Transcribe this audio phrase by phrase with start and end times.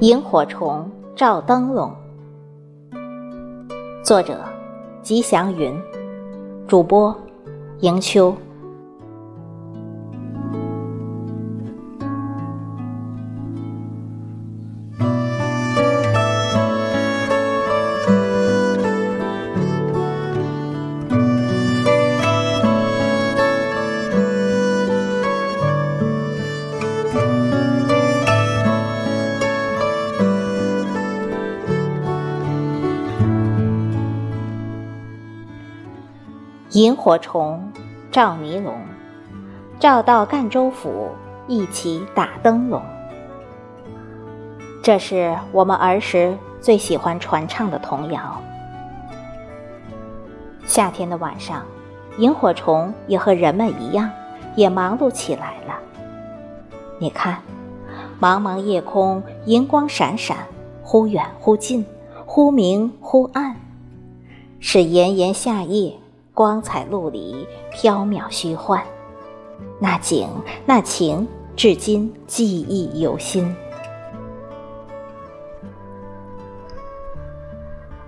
[0.00, 1.90] 萤火虫照灯笼，
[4.04, 4.44] 作者：
[5.00, 5.74] 吉祥云，
[6.68, 7.16] 主播：
[7.80, 8.36] 迎秋。
[36.76, 37.72] 萤火虫
[38.12, 38.74] 照迷龙，
[39.80, 41.08] 照到赣州府，
[41.48, 42.82] 一起打灯笼。
[44.82, 48.42] 这是我们儿时最喜欢传唱的童谣。
[50.66, 51.64] 夏天的晚上，
[52.18, 54.10] 萤火虫也和人们一样，
[54.54, 55.78] 也忙碌起来了。
[56.98, 57.38] 你看，
[58.20, 60.36] 茫茫夜空，银光闪闪，
[60.82, 61.86] 忽远忽近，
[62.26, 63.56] 忽明忽暗，
[64.60, 65.96] 是炎炎夏夜。
[66.36, 68.82] 光彩陆离，缥缈虚幻，
[69.78, 70.28] 那景
[70.66, 73.56] 那情，至今记忆犹新。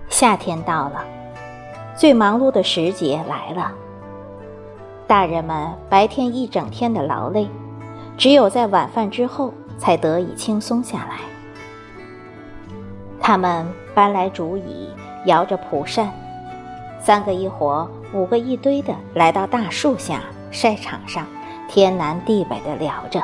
[0.09, 1.03] 夏天到了，
[1.97, 3.71] 最忙碌的时节来了。
[5.07, 7.49] 大人们白天一整天的劳累，
[8.15, 11.21] 只有在晚饭之后才得以轻松下来。
[13.19, 14.87] 他们搬来竹椅，
[15.25, 16.13] 摇着蒲扇，
[16.99, 17.89] 三个一伙。
[18.13, 20.21] 五个一堆的来到大树下
[20.51, 21.27] 晒场上，
[21.67, 23.21] 天南地北的聊着。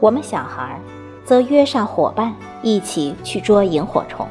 [0.00, 0.80] 我们小孩
[1.24, 4.26] 则约上伙伴一起去捉萤火虫。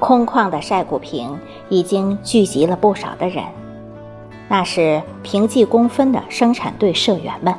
[0.00, 1.38] 空旷的晒谷坪
[1.68, 3.44] 已经聚集了不少的人，
[4.48, 7.54] 那是平计工分的生产队社员们。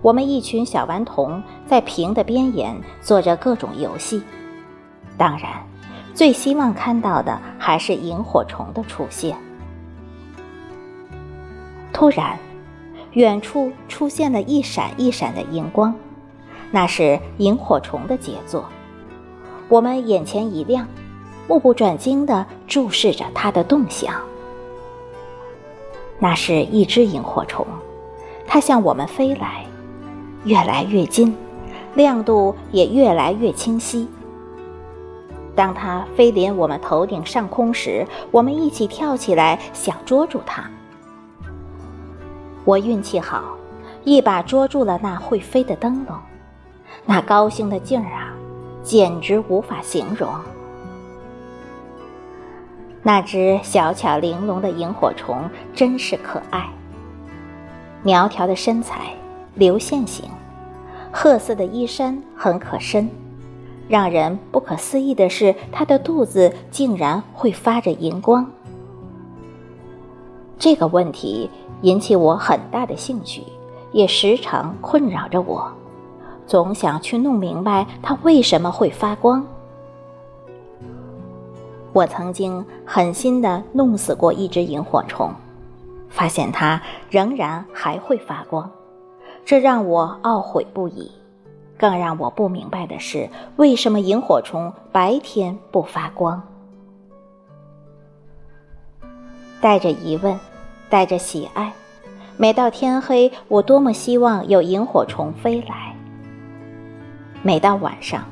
[0.00, 4.22] 我们一群小顽童在坪的边沿做着各种游戏，
[5.16, 5.50] 当然。
[6.18, 9.36] 最希望看到的还是萤火虫的出现。
[11.92, 12.36] 突然，
[13.12, 15.94] 远处出现了一闪一闪的荧光，
[16.72, 18.64] 那是萤火虫的杰作。
[19.68, 20.88] 我们眼前一亮，
[21.46, 24.12] 目不转睛地注视着它的动向。
[26.18, 27.64] 那是一只萤火虫，
[28.44, 29.64] 它向我们飞来，
[30.42, 31.32] 越来越近，
[31.94, 34.08] 亮度也越来越清晰。
[35.58, 40.62] 当它飞临我们头顶上空时，我们一起跳起来，想捉住它。
[42.64, 43.42] 我运气好，
[44.04, 46.16] 一把捉住了那会飞的灯笼，
[47.04, 48.32] 那高兴的劲儿啊，
[48.84, 50.32] 简直无法形容。
[53.02, 56.68] 那只小巧玲珑的萤火虫真是可爱，
[58.04, 59.12] 苗条的身材，
[59.56, 60.30] 流线型，
[61.10, 63.10] 褐色的衣衫很可身。
[63.88, 68.46] 让人不可思议的是，它的肚子竟然会发着荧光。
[70.58, 71.48] 这个问题
[71.82, 73.42] 引起我很大的兴趣，
[73.92, 75.66] 也时常困扰着我，
[76.46, 79.44] 总想去弄明白它为什么会发光。
[81.94, 85.32] 我曾经狠心地弄死过一只萤火虫，
[86.10, 88.70] 发现它仍然还会发光，
[89.44, 91.10] 这让我懊悔不已。
[91.78, 96.42] 更让我不明白的是，为什么萤火虫白天不发光？
[99.60, 100.38] 带着疑问，
[100.90, 101.72] 带着喜爱，
[102.36, 105.94] 每到天黑，我多么希望有萤火虫飞来。
[107.42, 108.24] 每到晚上，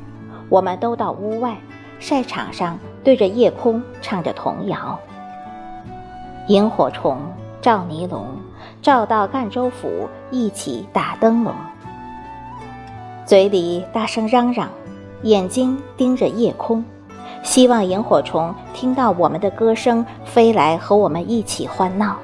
[0.49, 1.57] 我们都到屋外
[2.01, 4.99] 晒场上，对着夜空唱着童谣
[6.49, 7.21] ：“萤火虫
[7.63, 8.27] 照尼龙，
[8.83, 11.55] 照到赣州府，一起打灯笼。”
[13.27, 14.71] 嘴里大声嚷嚷，
[15.23, 16.85] 眼睛盯着夜空，
[17.43, 22.17] 希望萤火虫听到我们的歌声，飞来和我们一起欢闹。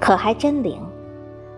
[0.00, 0.80] 可还真灵，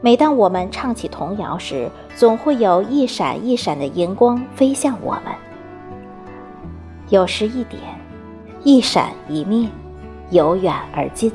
[0.01, 5.33] 每当我们唱起童谣时，总会有一闪一闪的荧光飞向我们。
[7.09, 7.81] 有时一点，
[8.65, 9.69] 一闪一灭，
[10.31, 11.31] 由远而近，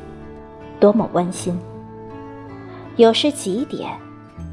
[0.81, 1.57] 多么温馨。
[2.97, 3.89] 有时几点。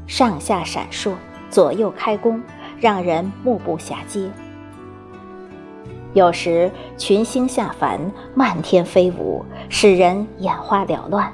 [0.07, 1.13] 上下闪烁，
[1.49, 2.41] 左右开弓，
[2.79, 4.29] 让人目不暇接。
[6.13, 7.99] 有时群星下凡，
[8.33, 11.31] 漫天飞舞，使人眼花缭乱。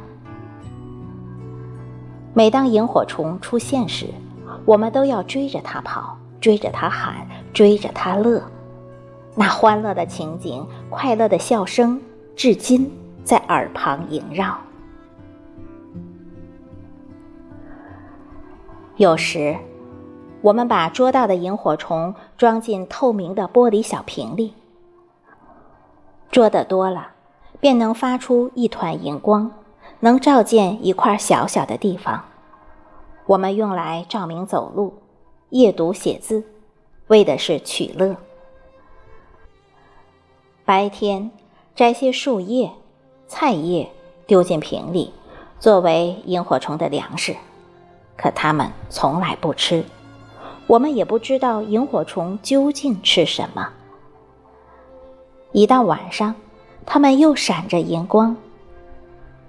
[2.33, 4.07] 每当萤火虫出现时，
[4.65, 8.41] 我们都要追着它跑，追着它喊，追着它乐。
[9.35, 12.01] 那欢乐的情景，快乐的笑声，
[12.35, 12.91] 至今
[13.23, 14.57] 在耳旁萦绕。
[18.97, 19.57] 有时，
[20.41, 24.53] 我们把捉到的萤火虫装进透明的玻璃小瓶里，
[26.29, 27.07] 捉得多了，
[27.59, 29.51] 便能发出一团荧光，
[30.01, 32.23] 能照见一块小小的地方。
[33.25, 34.93] 我们用来照明走路、
[35.49, 36.43] 阅读、写字，
[37.07, 38.15] 为的是取乐。
[40.65, 41.31] 白天，
[41.73, 42.71] 摘些树叶、
[43.27, 43.89] 菜叶
[44.27, 45.11] 丢进瓶里，
[45.59, 47.35] 作为萤火虫的粮食。
[48.15, 49.83] 可它们从来不吃，
[50.67, 53.69] 我们也不知道萤火虫究竟吃什么。
[55.51, 56.33] 一到晚上，
[56.85, 58.35] 它们又闪着荧光，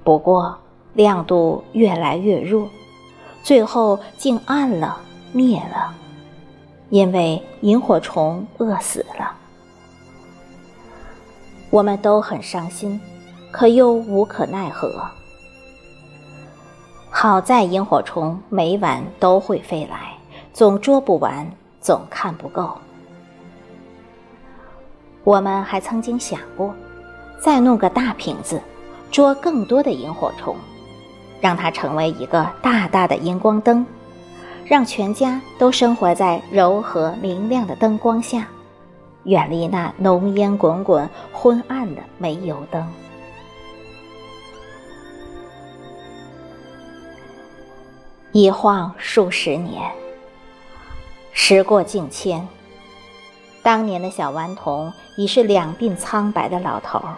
[0.02, 0.58] 不过
[0.92, 2.68] 亮度越来越弱，
[3.42, 5.00] 最后竟暗了、
[5.32, 5.94] 灭了，
[6.90, 9.32] 因为萤火虫饿死了。
[11.70, 13.00] 我们都很伤心，
[13.50, 15.04] 可又无可奈何。
[17.24, 20.12] 好在萤火虫每晚都会飞来，
[20.52, 21.50] 总捉不完，
[21.80, 22.76] 总看不够。
[25.22, 26.74] 我们还曾经想过，
[27.40, 28.60] 再弄个大瓶子，
[29.10, 30.54] 捉更多的萤火虫，
[31.40, 33.86] 让它成为一个大大的荧光灯，
[34.66, 38.46] 让全家都生活在柔和明亮的灯光下，
[39.22, 42.86] 远离那浓烟滚滚、昏暗的煤油灯。
[48.36, 49.92] 一晃数十年，
[51.32, 52.48] 时过境迁。
[53.62, 57.14] 当年的小顽童已是两鬓苍白的老头儿，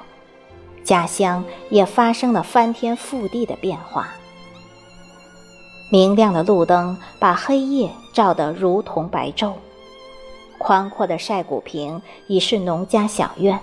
[0.85, 4.11] 家乡也发生了翻天覆地的变化。
[5.89, 9.55] 明亮的路灯把黑夜照得如同白昼，
[10.59, 13.59] 宽阔的晒谷坪已是农家小院。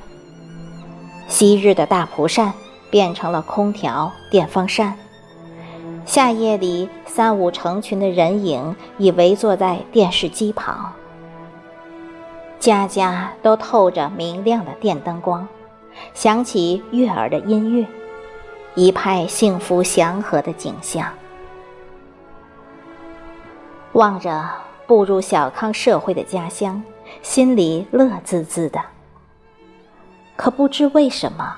[1.27, 2.51] 昔日的大蒲扇
[2.89, 4.97] 变成了空调、电风扇。
[6.13, 10.93] 夏夜里，三五成群的人影已围坐在电视机旁，
[12.59, 15.47] 家家都透着明亮的电灯光，
[16.13, 17.87] 响起悦耳的音乐，
[18.75, 21.11] 一派幸福祥和的景象。
[23.93, 24.47] 望着
[24.85, 26.83] 步入小康社会的家乡，
[27.23, 28.79] 心里乐滋滋的。
[30.35, 31.55] 可不知为什么，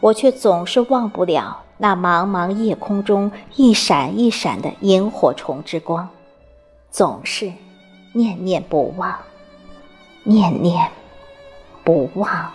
[0.00, 1.62] 我却总是忘不了。
[1.82, 6.08] 那茫茫夜空中一闪一闪的萤火虫之光，
[6.92, 7.52] 总是
[8.12, 9.18] 念念不忘，
[10.22, 10.88] 念念
[11.82, 12.52] 不忘。